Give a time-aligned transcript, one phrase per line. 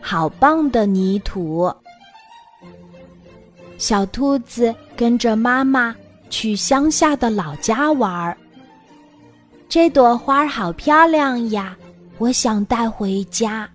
[0.00, 1.72] 好棒的泥土！
[3.78, 5.94] 小兔子跟着妈妈
[6.28, 8.36] 去乡下的老家玩儿。
[9.68, 11.76] 这朵花好漂亮呀，
[12.18, 13.68] 我想带回家。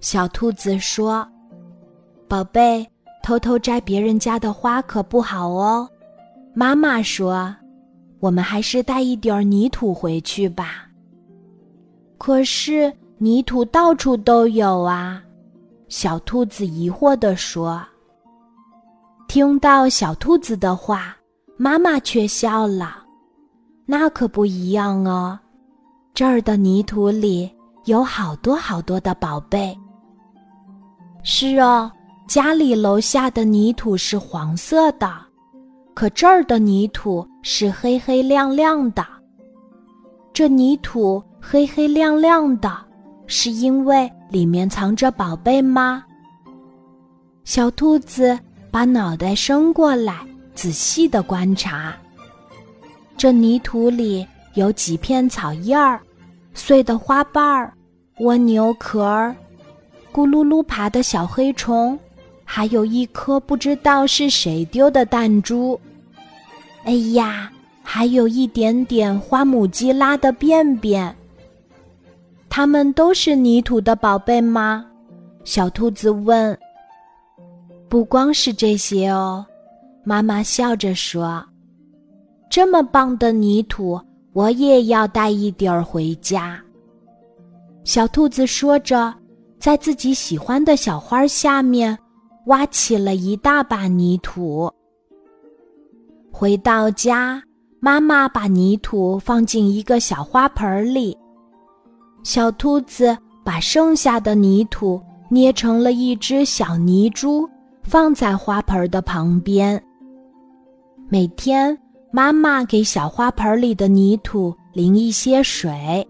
[0.00, 1.26] 小兔子说
[2.28, 2.86] ：“宝贝，
[3.22, 5.88] 偷偷摘别人家的花可不好哦。”
[6.54, 7.54] 妈妈说
[8.20, 10.86] ：“我们还是带一点儿泥土回去吧。”
[12.18, 15.22] 可是泥土到处都有啊，
[15.88, 17.82] 小兔子疑惑地说。
[19.28, 21.16] 听到小兔子的话，
[21.56, 23.04] 妈妈却笑了。
[23.84, 25.38] 那可不一样哦，
[26.14, 27.50] 这儿的泥土里
[27.84, 29.76] 有好多好多的宝贝。
[31.22, 31.90] 是哦，
[32.28, 35.12] 家里楼下的泥土是黄色的，
[35.94, 39.04] 可这儿的泥土是黑黑亮亮的。
[40.32, 42.76] 这泥土黑黑亮亮的，
[43.26, 46.04] 是因为里面藏着宝贝吗？
[47.44, 48.38] 小兔子。
[48.68, 50.14] 把脑袋伸过来，
[50.54, 51.96] 仔细的观察。
[53.16, 55.98] 这泥土里有几片草叶儿、
[56.52, 57.72] 碎的花瓣儿、
[58.18, 59.34] 蜗牛壳儿、
[60.12, 61.98] 咕噜噜爬的小黑虫，
[62.44, 65.80] 还有一颗不知道是谁丢的弹珠。
[66.84, 67.50] 哎呀，
[67.82, 71.16] 还有一点点花母鸡拉的便便。
[72.56, 74.86] 它们都是泥土的宝贝吗？
[75.44, 76.58] 小兔子问。
[77.86, 79.44] 不光是这些哦，
[80.04, 81.44] 妈妈笑着说
[82.48, 84.00] ：“这么棒的泥土，
[84.32, 86.58] 我也要带一点儿回家。”
[87.84, 89.12] 小兔子说着，
[89.58, 91.94] 在自己喜欢的小花下面
[92.46, 94.72] 挖起了一大把泥土。
[96.32, 97.42] 回到家，
[97.80, 101.14] 妈妈把泥土放进一个小花盆里，
[102.26, 107.48] 小兔子把剩下的泥土捏成了一只小泥猪。
[107.84, 109.80] 放在花盆的旁边。
[111.08, 111.78] 每天，
[112.10, 116.04] 妈妈给小花盆里的泥土淋一些水，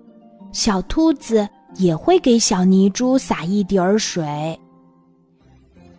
[0.52, 4.58] 小兔子也会给小泥猪撒一点儿水。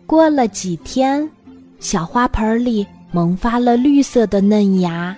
[0.04, 1.30] 过了几天，
[1.78, 5.16] 小花盆里萌发了绿色的嫩芽。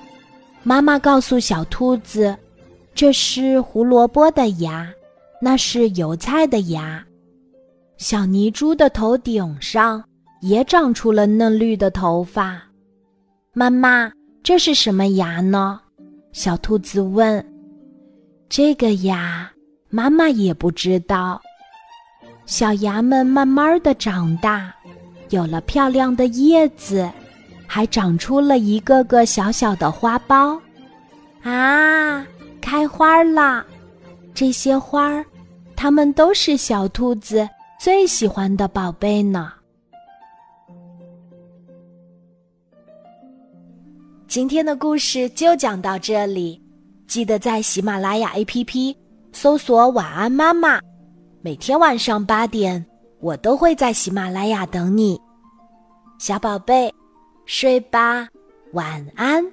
[0.63, 2.37] 妈妈告诉小兔子
[2.95, 4.87] ：“这是胡萝卜的芽，
[5.41, 7.05] 那是油菜的芽。”
[7.99, 10.03] 小泥猪的头顶上。
[10.41, 12.63] 也长出了嫩绿的头发，
[13.53, 14.11] 妈妈，
[14.43, 15.79] 这是什么芽呢？
[16.33, 17.45] 小兔子问。
[18.49, 19.51] 这个芽，
[19.91, 21.39] 妈妈也不知道。
[22.47, 24.75] 小芽们慢慢的长大，
[25.29, 27.07] 有了漂亮的叶子，
[27.67, 30.59] 还长出了一个个小小的花苞。
[31.43, 32.27] 啊，
[32.63, 33.67] 开花了！
[34.35, 35.25] 这些花儿，
[35.77, 37.49] 它们都是小兔子
[37.79, 39.53] 最喜欢的宝贝呢。
[44.27, 46.63] 今天的故事就讲到这里，
[47.07, 48.95] 记得在喜马拉雅 APP
[49.33, 50.81] 搜索“晚安妈妈”，
[51.43, 52.85] 每天晚上八点，
[53.21, 55.21] 我都会在喜马拉雅等你，
[56.19, 56.95] 小宝贝，
[57.45, 58.29] 睡吧，
[58.73, 59.45] 晚安。